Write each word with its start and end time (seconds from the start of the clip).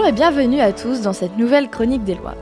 Bonjour 0.00 0.14
et 0.14 0.16
bienvenue 0.16 0.60
à 0.60 0.72
tous 0.72 1.02
dans 1.02 1.12
cette 1.12 1.36
nouvelle 1.36 1.68
chronique 1.68 2.04
des 2.04 2.14
lois. 2.14 2.34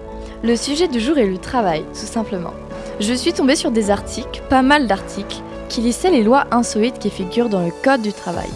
Le 0.45 0.55
sujet 0.55 0.87
du 0.87 1.01
jour 1.01 1.19
est 1.19 1.27
le 1.27 1.39
travail, 1.39 1.83
tout 1.89 2.07
simplement. 2.07 2.53
Je 3.01 3.13
suis 3.13 3.33
tombée 3.33 3.57
sur 3.57 3.73
des 3.73 3.91
articles, 3.91 4.45
pas 4.49 4.63
mal 4.63 4.87
d'articles, 4.87 5.43
qui 5.69 5.81
listaient 5.81 6.13
les 6.13 6.23
lois 6.23 6.47
insolites 6.53 7.01
qui 7.01 7.11
figurent 7.11 7.49
dans 7.49 7.65
le 7.65 7.73
Code 7.83 8.03
du 8.03 8.13
travail. 8.13 8.47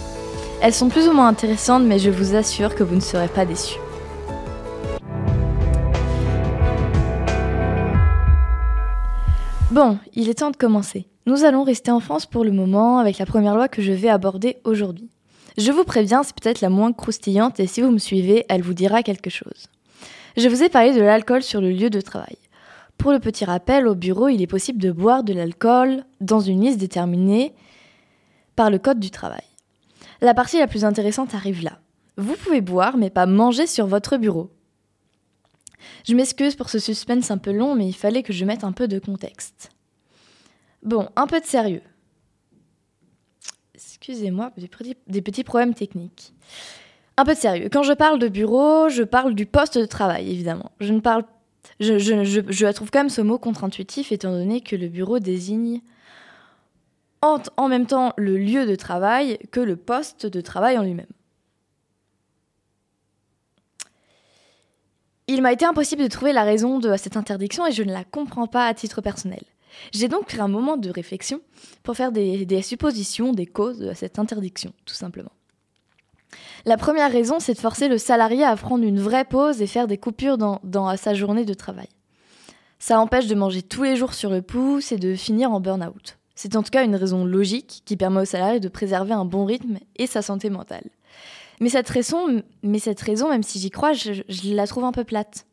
Elles 0.61 0.73
sont 0.73 0.87
plus 0.87 1.09
ou 1.09 1.11
moins 1.11 1.27
intéressantes, 1.27 1.83
mais 1.83 1.99
je 1.99 2.09
vous 2.09 2.33
assure 2.35 2.75
que 2.75 2.83
vous 2.83 2.95
ne 2.95 3.01
serez 3.01 3.27
pas 3.27 3.45
déçus. 3.45 3.77
Bon, 9.71 9.97
il 10.13 10.29
est 10.29 10.35
temps 10.35 10.51
de 10.51 10.55
commencer. 10.55 11.07
Nous 11.25 11.43
allons 11.43 11.65
rester 11.65 11.91
en 11.91 11.99
France 11.99 12.25
pour 12.25 12.45
le 12.45 12.53
moment 12.53 12.99
avec 12.99 13.17
la 13.17 13.25
première 13.25 13.55
loi 13.55 13.67
que 13.67 13.81
je 13.81 13.91
vais 13.91 14.07
aborder 14.07 14.59
aujourd'hui. 14.63 15.09
Je 15.57 15.71
vous 15.71 15.83
préviens, 15.83 16.23
c'est 16.23 16.35
peut-être 16.35 16.61
la 16.61 16.69
moins 16.69 16.93
croustillante 16.93 17.59
et 17.59 17.67
si 17.67 17.81
vous 17.81 17.91
me 17.91 17.99
suivez, 17.99 18.45
elle 18.49 18.63
vous 18.63 18.73
dira 18.73 19.03
quelque 19.03 19.29
chose. 19.29 19.67
Je 20.35 20.47
vous 20.47 20.63
ai 20.63 20.69
parlé 20.69 20.93
de 20.93 21.01
l'alcool 21.01 21.43
sur 21.43 21.61
le 21.61 21.71
lieu 21.71 21.89
de 21.89 22.01
travail. 22.01 22.37
Pour 22.97 23.11
le 23.11 23.19
petit 23.19 23.45
rappel, 23.45 23.87
au 23.87 23.95
bureau, 23.95 24.29
il 24.29 24.41
est 24.41 24.47
possible 24.47 24.81
de 24.81 24.91
boire 24.91 25.23
de 25.23 25.33
l'alcool 25.33 26.03
dans 26.21 26.39
une 26.39 26.61
liste 26.61 26.79
déterminée 26.79 27.53
par 28.55 28.69
le 28.69 28.79
Code 28.79 28.99
du 28.99 29.11
travail. 29.11 29.43
La 30.21 30.33
partie 30.33 30.59
la 30.59 30.67
plus 30.67 30.85
intéressante 30.85 31.35
arrive 31.35 31.63
là. 31.63 31.79
Vous 32.17 32.35
pouvez 32.35 32.61
boire, 32.61 32.97
mais 32.97 33.09
pas 33.09 33.25
manger 33.25 33.67
sur 33.67 33.87
votre 33.87 34.17
bureau. 34.17 34.51
Je 36.07 36.15
m'excuse 36.15 36.55
pour 36.55 36.69
ce 36.69 36.79
suspense 36.79 37.31
un 37.31 37.37
peu 37.37 37.51
long, 37.51 37.75
mais 37.75 37.87
il 37.87 37.93
fallait 37.93 38.23
que 38.23 38.33
je 38.33 38.45
mette 38.45 38.63
un 38.63 38.71
peu 38.71 38.87
de 38.87 38.99
contexte. 38.99 39.69
Bon, 40.83 41.09
un 41.15 41.27
peu 41.27 41.39
de 41.39 41.45
sérieux. 41.45 41.81
Excusez-moi, 44.03 44.51
des 45.07 45.21
petits 45.21 45.45
problèmes 45.45 45.73
techniques. 45.73 46.33
Un 47.15 47.23
peu 47.23 47.35
de 47.35 47.39
sérieux. 47.39 47.69
Quand 47.71 47.83
je 47.83 47.93
parle 47.93 48.19
de 48.19 48.27
bureau, 48.27 48.89
je 48.89 49.01
parle 49.01 49.33
du 49.33 49.45
poste 49.45 49.77
de 49.77 49.85
travail, 49.85 50.29
évidemment. 50.29 50.73
Je 50.81 50.91
ne 50.91 50.99
parle. 50.99 51.23
Je, 51.79 51.97
je, 51.97 52.71
trouve 52.73 52.91
quand 52.91 52.99
même 52.99 53.09
ce 53.09 53.21
mot 53.21 53.37
contre-intuitif, 53.37 54.11
étant 54.11 54.33
donné 54.33 54.59
que 54.59 54.75
le 54.75 54.89
bureau 54.89 55.19
désigne 55.19 55.79
en, 57.21 57.37
en 57.55 57.69
même 57.69 57.85
temps 57.85 58.11
le 58.17 58.37
lieu 58.37 58.65
de 58.65 58.75
travail 58.75 59.39
que 59.51 59.61
le 59.61 59.77
poste 59.77 60.25
de 60.25 60.41
travail 60.41 60.77
en 60.77 60.83
lui-même. 60.83 61.05
Il 65.27 65.41
m'a 65.41 65.53
été 65.53 65.63
impossible 65.63 66.03
de 66.03 66.09
trouver 66.09 66.33
la 66.33 66.43
raison 66.43 66.79
de 66.79 66.93
cette 66.97 67.15
interdiction 67.15 67.65
et 67.65 67.71
je 67.71 67.83
ne 67.83 67.93
la 67.93 68.03
comprends 68.03 68.47
pas 68.47 68.67
à 68.67 68.73
titre 68.73 68.99
personnel. 68.99 69.43
J'ai 69.91 70.07
donc 70.07 70.25
pris 70.25 70.39
un 70.39 70.47
moment 70.47 70.77
de 70.77 70.89
réflexion 70.89 71.41
pour 71.83 71.95
faire 71.95 72.11
des, 72.11 72.61
suppositions 72.61 73.33
des 73.33 73.45
causes 73.45 73.79
de 73.79 73.93
cette 73.93 74.19
interdiction, 74.19 74.73
tout 74.85 74.95
simplement. 74.95 75.31
La 76.65 76.77
première 76.77 77.11
raison, 77.11 77.39
c'est 77.39 77.53
de 77.53 77.59
forcer 77.59 77.87
le 77.87 77.97
salarié 77.97 78.43
à 78.43 78.55
prendre 78.55 78.83
une 78.83 78.99
vraie 78.99 79.25
pause 79.25 79.61
et 79.61 79.67
faire 79.67 79.87
des 79.87 79.97
coupures 79.97 80.37
dans, 80.37 80.97
sa 80.97 81.13
journée 81.13 81.45
de 81.45 81.53
travail. 81.53 81.89
Ça 82.79 82.99
empêche 82.99 83.27
de 83.27 83.35
manger 83.35 83.61
tous 83.61 83.83
les 83.83 83.95
jours 83.95 84.13
sur 84.13 84.29
le 84.29 84.41
pouce 84.41 84.91
et 84.91 84.97
de 84.97 85.15
finir 85.15 85.51
en 85.51 85.59
burn-out. 85.59 86.17
C'est 86.35 86.55
en 86.55 86.63
tout 86.63 86.71
cas 86.71 86.83
une 86.83 86.95
raison 86.95 87.25
logique 87.25 87.83
qui 87.85 87.95
permet 87.95 88.21
au 88.21 88.25
salarié 88.25 88.59
de 88.59 88.67
préserver 88.67 89.13
un 89.13 89.25
bon 89.25 89.45
rythme 89.45 89.77
et 89.95 90.07
sa 90.07 90.21
santé 90.21 90.49
mentale. 90.49 90.89
Mais 91.59 91.69
cette 91.69 91.89
raison 91.89 92.27
même 93.29 93.43
si 93.43 93.59
j'y 93.59 93.69
crois, 93.69 93.93
je 93.93 94.23
la 94.53 94.67
trouve 94.67 94.83
un 94.83 94.91
peu 94.91 95.03
plate. 95.03 95.45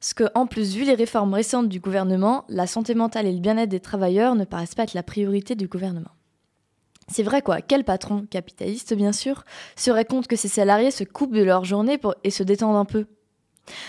Parce 0.00 0.14
que, 0.14 0.24
en 0.34 0.46
plus, 0.46 0.74
vu 0.74 0.84
les 0.84 0.94
réformes 0.94 1.34
récentes 1.34 1.68
du 1.68 1.78
gouvernement, 1.78 2.44
la 2.48 2.66
santé 2.66 2.94
mentale 2.94 3.26
et 3.26 3.32
le 3.32 3.40
bien-être 3.40 3.68
des 3.68 3.80
travailleurs 3.80 4.34
ne 4.34 4.44
paraissent 4.44 4.74
pas 4.74 4.84
être 4.84 4.94
la 4.94 5.02
priorité 5.02 5.54
du 5.54 5.68
gouvernement. 5.68 6.10
C'est 7.08 7.22
vrai 7.22 7.42
quoi, 7.42 7.60
quel 7.60 7.84
patron, 7.84 8.24
capitaliste 8.30 8.94
bien 8.94 9.12
sûr, 9.12 9.44
serait 9.76 10.04
compte 10.04 10.26
que 10.26 10.36
ses 10.36 10.48
salariés 10.48 10.90
se 10.90 11.04
coupent 11.04 11.34
de 11.34 11.42
leur 11.42 11.64
journée 11.64 11.98
et 12.24 12.30
se 12.30 12.42
détendent 12.42 12.76
un 12.76 12.84
peu? 12.84 13.06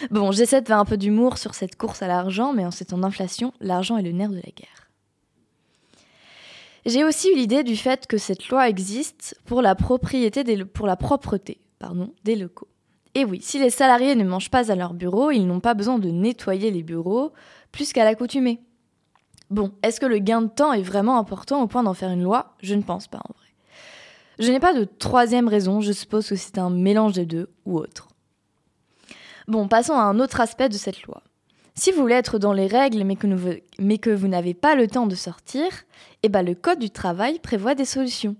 Bon, 0.09 0.31
j'essaie 0.31 0.61
de 0.61 0.67
faire 0.67 0.79
un 0.79 0.85
peu 0.85 0.97
d'humour 0.97 1.37
sur 1.37 1.53
cette 1.53 1.75
course 1.75 2.01
à 2.01 2.07
l'argent, 2.07 2.51
mais 2.51 2.65
en 2.65 2.71
ces 2.71 2.85
temps 2.85 2.97
d'inflation, 2.97 3.53
l'argent 3.61 3.97
est 3.97 4.03
le 4.03 4.11
nerf 4.11 4.31
de 4.31 4.35
la 4.35 4.41
guerre. 4.41 4.89
J'ai 6.85 7.03
aussi 7.03 7.31
eu 7.31 7.35
l'idée 7.35 7.63
du 7.63 7.77
fait 7.77 8.07
que 8.07 8.17
cette 8.17 8.49
loi 8.49 8.67
existe 8.67 9.39
pour 9.45 9.61
la 9.61 9.75
propriété 9.75 10.43
pour 10.65 10.87
la 10.87 10.97
propreté 10.97 11.59
pardon, 11.81 12.13
des 12.23 12.35
locaux. 12.35 12.70
Et 13.13 13.25
oui, 13.25 13.41
si 13.41 13.59
les 13.59 13.69
salariés 13.69 14.15
ne 14.15 14.23
mangent 14.23 14.51
pas 14.51 14.71
à 14.71 14.75
leur 14.75 14.93
bureau, 14.93 15.31
ils 15.31 15.45
n'ont 15.45 15.59
pas 15.59 15.73
besoin 15.73 15.99
de 15.99 16.09
nettoyer 16.09 16.71
les 16.71 16.83
bureaux 16.83 17.33
plus 17.71 17.91
qu'à 17.93 18.05
l'accoutumée. 18.05 18.61
Bon, 19.49 19.73
est-ce 19.83 19.99
que 19.99 20.05
le 20.05 20.19
gain 20.19 20.41
de 20.41 20.47
temps 20.47 20.71
est 20.71 20.81
vraiment 20.81 21.17
important 21.17 21.61
au 21.61 21.67
point 21.67 21.83
d'en 21.83 21.93
faire 21.93 22.11
une 22.11 22.23
loi? 22.23 22.55
Je 22.61 22.73
ne 22.73 22.83
pense 22.83 23.07
pas 23.07 23.17
en 23.17 23.33
vrai. 23.33 23.47
Je 24.39 24.49
n'ai 24.49 24.61
pas 24.61 24.73
de 24.73 24.85
troisième 24.85 25.49
raison, 25.49 25.81
je 25.81 25.91
suppose 25.91 26.29
que 26.29 26.35
c'est 26.35 26.57
un 26.57 26.69
mélange 26.69 27.13
des 27.13 27.25
deux 27.25 27.49
ou 27.65 27.77
autre. 27.77 28.07
Bon, 29.47 29.67
passons 29.67 29.93
à 29.93 30.03
un 30.03 30.19
autre 30.19 30.39
aspect 30.39 30.69
de 30.69 30.75
cette 30.75 31.03
loi. 31.03 31.21
Si 31.75 31.91
vous 31.91 32.01
voulez 32.01 32.15
être 32.15 32.39
dans 32.39 32.53
les 32.53 32.67
règles 32.67 33.03
mais 33.03 33.17
que, 33.97 34.09
vous 34.09 34.27
n'avez 34.27 34.53
pas 34.53 34.75
le 34.75 34.87
temps 34.87 35.07
de 35.07 35.15
sortir, 35.15 35.67
eh 36.23 36.29
ben 36.29 36.43
le 36.43 36.55
Code 36.55 36.79
du 36.79 36.89
travail 36.89 37.39
prévoit 37.39 37.75
des 37.75 37.85
solutions. 37.85 38.35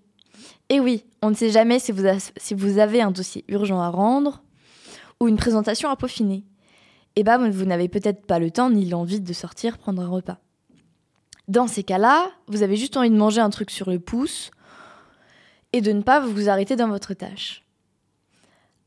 Et 0.70 0.80
oui, 0.80 1.06
on 1.22 1.30
ne 1.30 1.36
sait 1.36 1.50
jamais 1.50 1.80
si 1.80 1.92
vous 1.92 2.78
avez 2.78 3.02
un 3.02 3.12
dossier 3.12 3.44
urgent 3.50 3.82
à 3.82 3.90
rendre, 3.90 4.42
ou 5.22 5.28
une 5.28 5.38
présentation 5.38 5.90
à 5.90 5.96
peaufiner. 5.96 6.44
Eh 7.16 7.24
ben, 7.24 7.50
vous 7.50 7.66
n'avez 7.66 7.88
peut-être 7.88 8.26
pas 8.26 8.40
le 8.40 8.50
temps 8.50 8.72
ni 8.72 8.86
l'envie 8.86 9.22
de 9.22 9.34
sortir 9.34 9.78
prendre 9.78 10.02
un 10.02 10.08
repas. 10.08 10.40
Dans 11.48 11.68
ces 11.68 11.84
cas-là, 11.84 12.32
vous 12.48 12.64
avez 12.64 12.76
juste 12.76 12.98
envie 12.98 13.12
de 13.12 13.16
manger 13.16 13.40
un 13.40 13.52
truc 13.52 13.70
sur 13.70 13.90
le 13.90 14.00
pouce 14.00 14.50
et 15.74 15.82
de 15.82 15.92
ne 15.92 16.02
pas 16.02 16.20
vous 16.20 16.50
arrêter 16.50 16.76
dans 16.76 16.88
votre 16.88 17.14
tâche. 17.14 17.64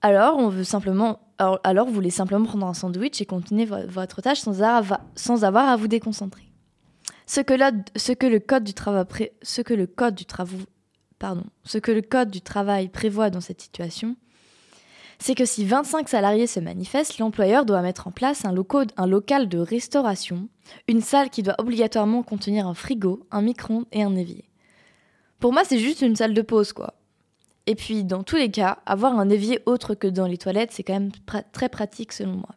Alors, 0.02 0.36
on 0.36 0.48
veut 0.48 0.64
simplement, 0.64 1.20
alors, 1.38 1.86
vous 1.86 1.94
voulez 1.94 2.10
simplement 2.10 2.44
prendre 2.44 2.66
un 2.66 2.74
sandwich 2.74 3.20
et 3.20 3.26
continuer 3.26 3.64
votre 3.64 4.20
tâche 4.20 4.40
sans, 4.40 5.44
avoir 5.44 5.68
à 5.68 5.76
vous 5.76 5.88
déconcentrer. 5.88 6.50
Ce 7.26 7.40
que 7.42 7.54
le 7.54 8.40
code 8.40 8.64
du 12.30 12.40
travail 12.40 12.88
prévoit 12.88 13.30
dans 13.30 13.40
cette 13.40 13.60
situation, 13.60 14.16
c'est 15.18 15.34
que 15.34 15.44
si 15.44 15.64
25 15.64 16.08
salariés 16.08 16.46
se 16.46 16.60
manifestent, 16.60 17.18
l'employeur 17.18 17.64
doit 17.64 17.82
mettre 17.82 18.08
en 18.08 18.10
place 18.10 18.44
un, 18.44 18.52
local 18.52 19.48
de 19.48 19.58
restauration, 19.58 20.48
une 20.88 21.00
salle 21.00 21.30
qui 21.30 21.42
doit 21.42 21.56
obligatoirement 21.58 22.22
contenir 22.22 22.66
un 22.66 22.74
frigo, 22.74 23.26
un 23.30 23.42
micro-ondes 23.42 23.86
et 23.92 24.02
un 24.02 24.16
évier. 24.16 24.48
Pour 25.40 25.52
moi, 25.52 25.62
c'est 25.64 25.78
juste 25.78 26.02
une 26.02 26.16
salle 26.16 26.34
de 26.34 26.42
pause, 26.42 26.72
quoi. 26.72 26.94
Et 27.66 27.74
puis, 27.74 28.04
dans 28.04 28.22
tous 28.22 28.36
les 28.36 28.50
cas, 28.50 28.78
avoir 28.86 29.18
un 29.18 29.30
évier 29.30 29.60
autre 29.66 29.94
que 29.94 30.06
dans 30.06 30.26
les 30.26 30.38
toilettes, 30.38 30.72
c'est 30.72 30.82
quand 30.82 30.92
même 30.92 31.12
très 31.52 31.68
pratique 31.68 32.12
selon 32.12 32.34
moi. 32.34 32.50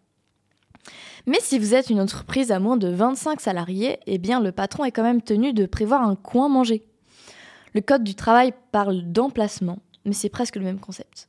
Mais 1.26 1.40
si 1.42 1.60
vous 1.60 1.74
êtes 1.74 1.90
une 1.90 2.00
entreprise 2.00 2.52
à 2.52 2.60
moins 2.60 2.78
de 2.78 2.88
25 2.88 3.42
salariés, 3.42 4.00
eh 4.06 4.18
bien 4.18 4.40
le 4.40 4.54
patron 4.54 4.86
est 4.86 4.92
quand 4.92 5.04
même 5.04 5.22
tenu 5.22 5.54
de 5.54 5.66
prévoir 5.66 6.02
un 6.02 6.16
coin 6.16 6.48
manger. 6.48 6.86
Le 7.74 7.82
Code 7.82 8.04
du 8.04 8.16
travail 8.16 8.54
parle 8.72 9.04
d'emplacement, 9.12 9.80
mais 10.06 10.14
c'est 10.14 10.30
presque 10.30 10.56
le 10.56 10.64
même 10.64 10.80
concept. 10.80 11.28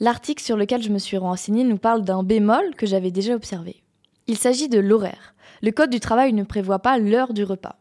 L'article 0.00 0.42
sur 0.42 0.56
lequel 0.56 0.82
je 0.82 0.90
me 0.90 0.98
suis 0.98 1.18
renseignée 1.18 1.64
nous 1.64 1.76
parle 1.76 2.02
d'un 2.02 2.22
bémol 2.22 2.74
que 2.74 2.86
j'avais 2.86 3.10
déjà 3.10 3.34
observé. 3.34 3.82
Il 4.26 4.38
s'agit 4.38 4.68
de 4.68 4.78
l'horaire. 4.78 5.34
Le 5.62 5.72
Code 5.72 5.90
du 5.90 6.00
travail 6.00 6.32
ne 6.32 6.42
prévoit 6.42 6.78
pas 6.78 6.98
l'heure 6.98 7.34
du 7.34 7.44
repas. 7.44 7.76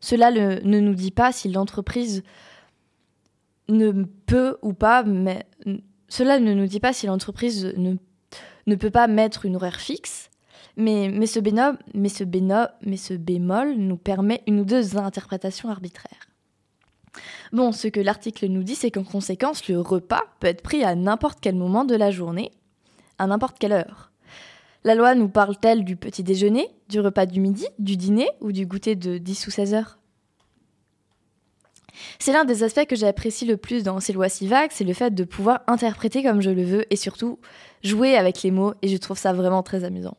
Cela 0.00 0.30
ne 0.30 0.80
nous 0.80 0.94
dit 0.94 1.12
pas 1.12 1.32
si 1.32 1.48
l'entreprise 1.48 2.22
ne 3.68 4.04
peut 4.26 4.58
ou 4.60 4.74
pas, 4.74 5.02
mais 5.02 5.46
cela 6.08 6.40
ne 6.40 6.52
nous 6.52 6.66
dit 6.66 6.80
pas 6.80 6.92
si 6.92 7.06
l'entreprise 7.06 7.72
ne, 7.76 8.74
peut 8.74 8.90
pas 8.90 9.06
mettre 9.06 9.46
une 9.46 9.56
horaire 9.56 9.80
fixe, 9.80 10.28
mais, 10.76 11.26
ce 11.26 11.40
bémol, 11.40 11.78
mais, 11.94 12.08
ce 12.08 12.24
mais 12.82 12.96
ce 12.96 13.14
bémol 13.14 13.76
nous 13.76 13.96
permet 13.96 14.42
une 14.46 14.60
ou 14.60 14.64
deux 14.64 14.98
interprétations 14.98 15.70
arbitraires. 15.70 16.31
Bon, 17.52 17.72
ce 17.72 17.88
que 17.88 18.00
l'article 18.00 18.46
nous 18.46 18.62
dit, 18.62 18.74
c'est 18.74 18.90
qu'en 18.90 19.04
conséquence, 19.04 19.68
le 19.68 19.80
repas 19.80 20.22
peut 20.40 20.46
être 20.46 20.62
pris 20.62 20.84
à 20.84 20.94
n'importe 20.94 21.38
quel 21.40 21.54
moment 21.54 21.84
de 21.84 21.94
la 21.94 22.10
journée, 22.10 22.50
à 23.18 23.26
n'importe 23.26 23.58
quelle 23.58 23.72
heure. 23.72 24.10
La 24.84 24.94
loi 24.94 25.14
nous 25.14 25.28
parle-t-elle 25.28 25.84
du 25.84 25.96
petit 25.96 26.24
déjeuner, 26.24 26.68
du 26.88 27.00
repas 27.00 27.26
du 27.26 27.40
midi, 27.40 27.66
du 27.78 27.96
dîner 27.96 28.28
ou 28.40 28.50
du 28.50 28.66
goûter 28.66 28.96
de 28.96 29.18
10 29.18 29.46
ou 29.46 29.50
16 29.50 29.74
heures? 29.74 29.98
C'est 32.18 32.32
l'un 32.32 32.44
des 32.44 32.62
aspects 32.62 32.86
que 32.86 32.96
j'apprécie 32.96 33.44
le 33.44 33.56
plus 33.56 33.84
dans 33.84 34.00
ces 34.00 34.12
lois 34.12 34.28
si 34.28 34.48
vagues, 34.48 34.70
c'est 34.72 34.84
le 34.84 34.94
fait 34.94 35.14
de 35.14 35.24
pouvoir 35.24 35.60
interpréter 35.66 36.22
comme 36.22 36.40
je 36.40 36.50
le 36.50 36.64
veux 36.64 36.92
et 36.92 36.96
surtout 36.96 37.38
jouer 37.84 38.16
avec 38.16 38.42
les 38.42 38.50
mots 38.50 38.74
et 38.82 38.88
je 38.88 38.96
trouve 38.96 39.18
ça 39.18 39.32
vraiment 39.32 39.62
très 39.62 39.84
amusant. 39.84 40.16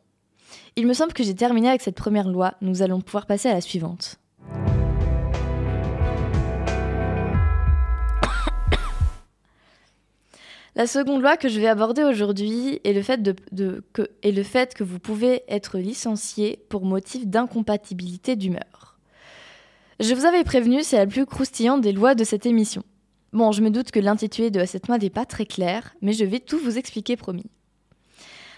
Il 0.76 0.86
me 0.86 0.94
semble 0.94 1.12
que 1.12 1.24
j'ai 1.24 1.34
terminé 1.34 1.68
avec 1.68 1.82
cette 1.82 1.96
première 1.96 2.28
loi, 2.28 2.54
nous 2.60 2.82
allons 2.82 3.00
pouvoir 3.00 3.26
passer 3.26 3.48
à 3.48 3.54
la 3.54 3.60
suivante. 3.60 4.18
La 10.76 10.88
seconde 10.88 11.22
loi 11.22 11.36
que 11.36 11.48
je 11.48 11.60
vais 11.60 11.68
aborder 11.68 12.02
aujourd'hui 12.02 12.80
est, 12.82 12.92
le 12.92 13.02
fait 13.02 14.74
que, 14.74 14.82
vous 14.82 14.98
pouvez 14.98 15.44
être 15.46 15.78
licencié 15.78 16.64
pour 16.68 16.84
motif 16.84 17.26
d'incompatibilité 17.26 18.34
d'humeur. 18.34 18.98
Je 20.00 20.12
vous 20.14 20.26
avais 20.26 20.42
prévenu, 20.42 20.82
c'est 20.82 20.96
la 20.96 21.06
plus 21.06 21.26
croustillante 21.26 21.80
des 21.80 21.92
lois 21.92 22.16
de 22.16 22.24
cette 22.24 22.44
émission. 22.44 22.82
Bon, 23.32 23.52
je 23.52 23.62
me 23.62 23.70
doute 23.70 23.92
que 23.92 24.00
l'intitulé 24.00 24.50
de 24.50 24.64
cette 24.64 24.88
loi 24.88 24.98
n'est 24.98 25.10
pas 25.10 25.24
très 25.24 25.46
clair, 25.46 25.94
mais 26.02 26.12
je 26.12 26.24
vais 26.24 26.40
tout 26.40 26.58
vous 26.58 26.76
expliquer 26.76 27.16
promis. 27.16 27.46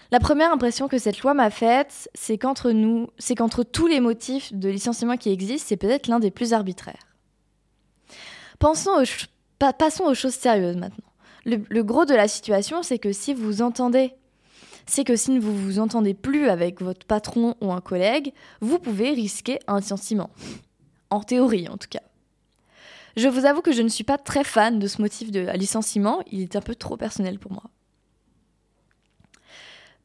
La 0.09 0.19
première 0.19 0.51
impression 0.51 0.87
que 0.87 0.97
cette 0.97 1.21
loi 1.21 1.35
m'a 1.35 1.51
faite, 1.51 2.09
c'est 2.15 2.39
qu'entre 2.39 2.71
nous, 2.71 3.09
c'est 3.19 3.35
qu'entre 3.35 3.63
tous 3.63 3.85
les 3.85 3.99
motifs 3.99 4.53
de 4.53 4.69
licenciement 4.69 5.17
qui 5.17 5.29
existent, 5.29 5.67
c'est 5.67 5.77
peut-être 5.77 6.07
l'un 6.07 6.19
des 6.19 6.31
plus 6.31 6.53
arbitraires. 6.53 7.15
Passons 8.57 10.03
aux 10.05 10.13
choses 10.15 10.33
sérieuses 10.33 10.77
maintenant. 10.77 11.03
Le, 11.47 11.81
gros 11.81 12.03
de 12.03 12.13
la 12.13 12.27
situation, 12.27 12.83
c'est 12.83 12.99
que 12.99 13.13
si 13.13 13.33
vous 13.33 13.61
entendez, 13.61 14.13
c'est 14.85 15.05
que 15.05 15.15
si 15.15 15.39
vous 15.39 15.55
vous 15.55 15.79
entendez 15.79 16.13
plus 16.13 16.49
avec 16.49 16.81
votre 16.81 17.05
patron 17.05 17.55
ou 17.61 17.71
un 17.71 17.79
collègue, 17.79 18.33
vous 18.59 18.79
pouvez 18.79 19.11
risquer 19.11 19.59
un 19.65 19.79
licenciement. 19.79 20.29
En 21.09 21.21
théorie, 21.21 21.69
en 21.69 21.77
tout 21.77 21.87
cas. 21.89 22.01
Je 23.15 23.29
vous 23.29 23.45
avoue 23.45 23.61
que 23.61 23.71
je 23.71 23.81
ne 23.81 23.87
suis 23.87 24.03
pas 24.03 24.17
très 24.17 24.43
fan 24.43 24.77
de 24.77 24.87
ce 24.87 25.01
motif 25.01 25.31
de 25.31 25.49
licenciement, 25.53 26.21
il 26.29 26.41
est 26.41 26.57
un 26.57 26.61
peu 26.61 26.75
trop 26.75 26.97
personnel 26.97 27.39
pour 27.39 27.53
moi. 27.53 27.63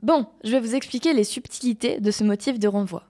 Bon, 0.00 0.26
je 0.44 0.52
vais 0.52 0.60
vous 0.60 0.76
expliquer 0.76 1.12
les 1.12 1.24
subtilités 1.24 2.00
de 2.00 2.10
ce 2.12 2.22
motif 2.22 2.60
de 2.60 2.68
renvoi. 2.68 3.08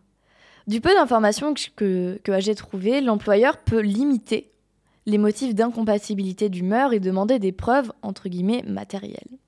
Du 0.67 0.81
peu 0.81 0.95
d'informations 0.95 1.53
que, 1.77 2.19
que 2.25 2.41
j'ai 2.41 2.55
trouvées, 2.55 3.03
l'employeur 3.03 3.59
peut 3.59 3.81
limiter 3.81 4.52
les 5.07 5.19
motifs 5.19 5.55
d'incompatibilité 5.55 6.49
d'humeur 6.49 6.93
et 6.93 7.01
demander 7.01 7.39
des 7.39 7.53
preuves, 7.53 7.93
entre 8.03 8.29
guillemets, 8.29 8.63
matérielles. 8.67 9.39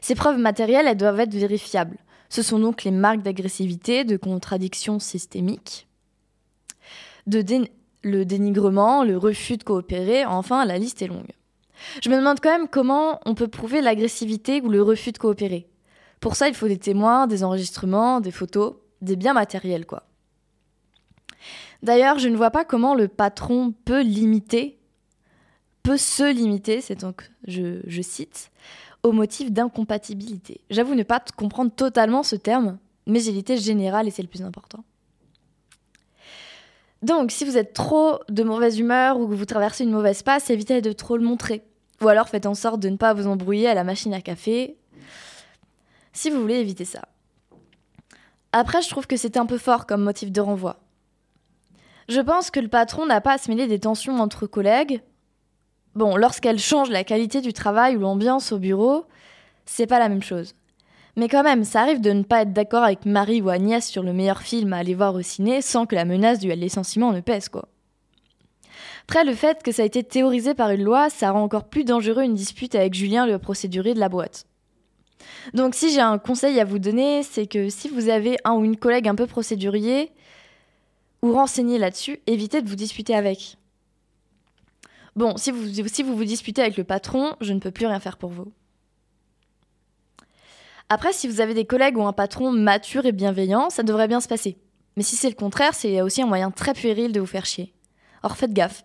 Ces 0.00 0.14
preuves 0.14 0.38
matérielles, 0.38 0.86
elles 0.86 0.96
doivent 0.96 1.20
être 1.20 1.34
vérifiables. 1.34 1.98
Ce 2.28 2.42
sont 2.42 2.58
donc 2.58 2.84
les 2.84 2.90
marques 2.90 3.22
d'agressivité, 3.22 4.04
de 4.04 4.16
contradiction 4.16 4.98
systémique, 4.98 5.88
le 7.26 8.24
dénigrement, 8.24 9.04
le 9.04 9.16
refus 9.16 9.56
de 9.56 9.64
coopérer, 9.64 10.24
enfin, 10.24 10.64
la 10.64 10.78
liste 10.78 11.02
est 11.02 11.06
longue. 11.06 11.32
Je 12.02 12.10
me 12.10 12.16
demande 12.16 12.40
quand 12.40 12.50
même 12.50 12.68
comment 12.68 13.20
on 13.24 13.34
peut 13.34 13.48
prouver 13.48 13.80
l'agressivité 13.80 14.60
ou 14.60 14.68
le 14.68 14.82
refus 14.82 15.12
de 15.12 15.18
coopérer. 15.18 15.66
Pour 16.20 16.36
ça, 16.36 16.48
il 16.48 16.54
faut 16.54 16.68
des 16.68 16.78
témoins, 16.78 17.26
des 17.26 17.42
enregistrements, 17.42 18.20
des 18.20 18.30
photos, 18.30 18.74
des 19.00 19.16
biens 19.16 19.32
matériels, 19.32 19.86
quoi. 19.86 20.04
D'ailleurs, 21.82 22.18
je 22.18 22.28
ne 22.28 22.36
vois 22.36 22.50
pas 22.50 22.64
comment 22.64 22.94
le 22.94 23.08
patron 23.08 23.72
peut 23.84 24.02
limiter, 24.02 24.78
peut 25.82 25.96
se 25.96 26.30
limiter, 26.30 26.80
c'est 26.80 27.00
donc, 27.00 27.30
je, 27.46 28.02
cite, 28.02 28.50
au 29.02 29.12
motif 29.12 29.50
d'incompatibilité. 29.50 30.60
J'avoue 30.68 30.94
ne 30.94 31.02
pas 31.02 31.22
comprendre 31.36 31.72
totalement 31.72 32.22
ce 32.22 32.36
terme, 32.36 32.78
mais 33.06 33.20
j'ai 33.20 33.32
l'idée 33.32 33.56
générale 33.56 34.06
et 34.06 34.10
c'est 34.10 34.22
le 34.22 34.28
plus 34.28 34.42
important. 34.42 34.84
Donc, 37.02 37.30
si 37.30 37.46
vous 37.46 37.56
êtes 37.56 37.72
trop 37.72 38.18
de 38.28 38.42
mauvaise 38.42 38.78
humeur 38.78 39.18
ou 39.18 39.26
que 39.26 39.34
vous 39.34 39.46
traversez 39.46 39.84
une 39.84 39.92
mauvaise 39.92 40.22
passe, 40.22 40.50
évitez 40.50 40.82
de 40.82 40.92
trop 40.92 41.16
le 41.16 41.24
montrer. 41.24 41.62
Ou 42.02 42.08
alors 42.08 42.28
faites 42.28 42.44
en 42.44 42.54
sorte 42.54 42.80
de 42.80 42.90
ne 42.90 42.96
pas 42.96 43.14
vous 43.14 43.26
embrouiller 43.26 43.68
à 43.68 43.74
la 43.74 43.84
machine 43.84 44.12
à 44.12 44.20
café, 44.20 44.76
si 46.12 46.28
vous 46.28 46.40
voulez 46.40 46.56
éviter 46.56 46.84
ça. 46.84 47.08
Après, 48.52 48.82
je 48.82 48.88
trouve 48.90 49.06
que 49.06 49.16
c'est 49.16 49.36
un 49.36 49.46
peu 49.46 49.58
fort 49.58 49.86
comme 49.86 50.02
motif 50.02 50.30
de 50.30 50.40
renvoi. 50.40 50.80
Je 52.10 52.20
pense 52.20 52.50
que 52.50 52.58
le 52.58 52.66
patron 52.66 53.06
n'a 53.06 53.20
pas 53.20 53.34
à 53.34 53.38
se 53.38 53.48
mêler 53.48 53.68
des 53.68 53.78
tensions 53.78 54.18
entre 54.18 54.48
collègues. 54.48 55.00
Bon, 55.94 56.16
lorsqu'elle 56.16 56.58
change 56.58 56.90
la 56.90 57.04
qualité 57.04 57.40
du 57.40 57.52
travail 57.52 57.96
ou 57.96 58.00
l'ambiance 58.00 58.50
au 58.50 58.58
bureau, 58.58 59.04
c'est 59.64 59.86
pas 59.86 60.00
la 60.00 60.08
même 60.08 60.22
chose. 60.22 60.56
Mais 61.14 61.28
quand 61.28 61.44
même, 61.44 61.62
ça 61.62 61.82
arrive 61.82 62.00
de 62.00 62.10
ne 62.10 62.24
pas 62.24 62.42
être 62.42 62.52
d'accord 62.52 62.82
avec 62.82 63.06
Marie 63.06 63.40
ou 63.40 63.48
Agnès 63.48 63.86
sur 63.86 64.02
le 64.02 64.12
meilleur 64.12 64.42
film 64.42 64.72
à 64.72 64.78
aller 64.78 64.94
voir 64.94 65.14
au 65.14 65.22
ciné 65.22 65.62
sans 65.62 65.86
que 65.86 65.94
la 65.94 66.04
menace 66.04 66.40
du 66.40 66.52
licenciement 66.52 67.12
ne 67.12 67.20
pèse, 67.20 67.48
quoi. 67.48 67.68
Après, 69.04 69.22
le 69.22 69.34
fait 69.34 69.62
que 69.62 69.70
ça 69.70 69.82
a 69.82 69.84
été 69.86 70.02
théorisé 70.02 70.54
par 70.54 70.70
une 70.70 70.82
loi, 70.82 71.10
ça 71.10 71.30
rend 71.30 71.44
encore 71.44 71.68
plus 71.68 71.84
dangereux 71.84 72.24
une 72.24 72.34
dispute 72.34 72.74
avec 72.74 72.94
Julien, 72.94 73.24
le 73.24 73.38
procédurier 73.38 73.94
de 73.94 74.00
la 74.00 74.08
boîte. 74.08 74.46
Donc 75.54 75.76
si 75.76 75.92
j'ai 75.92 76.00
un 76.00 76.18
conseil 76.18 76.58
à 76.58 76.64
vous 76.64 76.80
donner, 76.80 77.22
c'est 77.22 77.46
que 77.46 77.68
si 77.68 77.88
vous 77.88 78.08
avez 78.08 78.36
un 78.44 78.54
ou 78.54 78.64
une 78.64 78.76
collègue 78.76 79.06
un 79.06 79.14
peu 79.14 79.28
procédurier, 79.28 80.10
ou 81.22 81.32
renseigner 81.32 81.78
là-dessus, 81.78 82.20
évitez 82.26 82.62
de 82.62 82.68
vous 82.68 82.76
disputer 82.76 83.14
avec. 83.14 83.56
Bon, 85.16 85.36
si 85.36 85.50
vous, 85.50 85.64
vous 85.64 86.16
vous 86.16 86.24
disputez 86.24 86.62
avec 86.62 86.76
le 86.76 86.84
patron, 86.84 87.34
je 87.40 87.52
ne 87.52 87.58
peux 87.58 87.70
plus 87.70 87.86
rien 87.86 88.00
faire 88.00 88.16
pour 88.16 88.30
vous. 88.30 88.52
Après, 90.88 91.12
si 91.12 91.28
vous 91.28 91.40
avez 91.40 91.54
des 91.54 91.66
collègues 91.66 91.98
ou 91.98 92.02
un 92.02 92.12
patron 92.12 92.50
mature 92.50 93.06
et 93.06 93.12
bienveillant, 93.12 93.70
ça 93.70 93.82
devrait 93.82 94.08
bien 94.08 94.20
se 94.20 94.28
passer. 94.28 94.58
Mais 94.96 95.02
si 95.02 95.16
c'est 95.16 95.28
le 95.28 95.34
contraire, 95.34 95.74
c'est 95.74 96.00
aussi 96.02 96.20
un 96.20 96.26
moyen 96.26 96.50
très 96.50 96.74
puéril 96.74 97.12
de 97.12 97.20
vous 97.20 97.26
faire 97.26 97.46
chier. 97.46 97.72
Or, 98.22 98.36
faites 98.36 98.52
gaffe. 98.52 98.84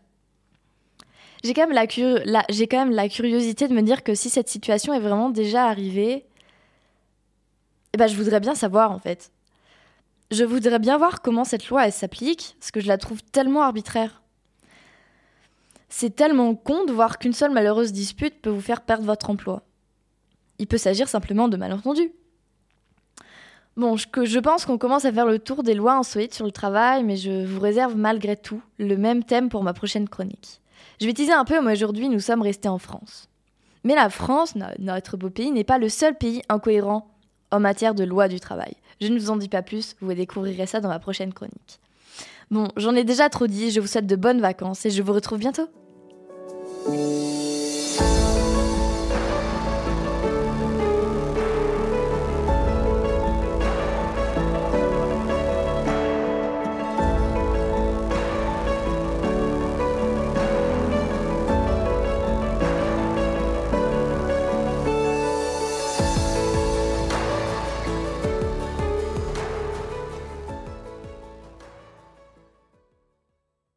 J'ai 1.44 1.54
quand, 1.54 1.68
même 1.68 1.76
la, 1.76 1.86
quand 1.88 2.78
même 2.78 2.92
la 2.92 3.10
curiosité 3.10 3.68
de 3.68 3.74
me 3.74 3.82
dire 3.82 4.04
que 4.04 4.16
si 4.16 4.30
cette 4.30 4.50
situation 4.50 4.94
est 4.94 5.00
vraiment 5.00 5.30
déjà 5.30 5.66
arrivée, 5.68 6.26
eh 7.94 7.98
ben, 7.98 8.08
je 8.08 8.16
voudrais 8.16 8.40
bien 8.40 8.56
savoir 8.56 8.92
en 8.92 9.00
fait. 9.00 9.32
Je 10.36 10.44
voudrais 10.44 10.80
bien 10.80 10.98
voir 10.98 11.22
comment 11.22 11.46
cette 11.46 11.70
loi 11.70 11.90
s'applique, 11.92 12.58
parce 12.60 12.72
que 12.72 12.82
je 12.82 12.90
la 12.90 12.98
trouve 12.98 13.24
tellement 13.24 13.62
arbitraire. 13.62 14.22
C'est 15.88 16.14
tellement 16.14 16.56
con 16.56 16.84
de 16.84 16.92
voir 16.92 17.20
qu'une 17.20 17.32
seule 17.32 17.52
malheureuse 17.52 17.94
dispute 17.94 18.42
peut 18.42 18.50
vous 18.50 18.60
faire 18.60 18.82
perdre 18.82 19.06
votre 19.06 19.30
emploi. 19.30 19.62
Il 20.60 20.68
peut 20.68 20.78
s'agir 20.78 21.08
simplement 21.08 21.48
de 21.48 21.56
malentendus. 21.56 22.12
Bon, 23.78 23.96
je, 23.96 24.40
pense 24.40 24.66
qu'on 24.66 24.78
commence 24.78 25.06
à 25.06 25.14
faire 25.14 25.26
le 25.26 25.40
tour 25.40 25.64
des 25.64 25.74
lois 25.74 25.94
insolites 25.94 26.34
sur 26.34 26.46
le 26.46 26.52
travail, 26.52 27.06
mais 27.06 27.16
je 27.16 27.46
vous 27.46 27.62
réserve 27.62 27.96
malgré 27.96 28.36
tout 28.36 28.62
le 28.78 28.98
même 28.98 29.24
thème 29.24 29.48
pour 29.48 29.64
ma 29.64 29.74
prochaine 29.74 30.10
chronique. 30.10 30.60
Je 31.00 31.06
vais 31.06 31.14
teaser 31.14 31.32
un 31.32 31.46
peu, 31.46 31.62
moi 31.62 31.72
aujourd'hui 31.72 32.10
nous 32.10 32.20
sommes 32.20 32.42
restés 32.42 32.68
en 32.68 32.78
France. 32.78 33.30
Mais 33.86 33.96
la 33.96 34.10
France, 34.10 34.56
notre 34.80 35.16
beau 35.16 35.30
pays, 35.30 35.52
n'est 35.52 35.64
pas 35.64 35.78
le 35.78 35.88
seul 35.88 36.18
pays 36.18 36.42
incohérent 36.50 37.08
en 37.52 37.62
matière 37.62 37.96
de 37.96 38.04
loi 38.04 38.28
du 38.28 38.42
travail. 38.42 38.76
Je 39.02 39.08
ne 39.08 39.20
vous 39.20 39.30
en 39.30 39.36
dis 39.36 39.50
pas 39.50 39.62
plus, 39.62 39.96
vous 40.02 40.14
découvrirez 40.14 40.66
ça 40.66 40.80
dans 40.80 40.90
ma 40.90 41.00
prochaine 41.00 41.34
chronique. 41.34 41.80
Bon, 42.52 42.68
j'en 42.78 42.96
ai 42.96 43.04
déjà 43.04 43.30
trop 43.30 43.48
dit, 43.48 43.72
je 43.72 43.80
vous 43.80 43.88
souhaite 43.88 44.08
de 44.08 44.16
bonnes 44.16 44.42
vacances 44.42 44.86
et 44.86 44.90
je 44.90 45.02
vous 45.02 45.14
retrouve 45.14 45.40
bientôt. 45.40 45.68